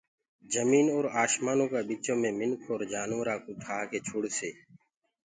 [0.53, 4.49] جميٚنٚ اور آشمآنو ڪآ ٻِچو مي منک اور جآنورآنٚ ڪو ٺآڪي ڇوڙسي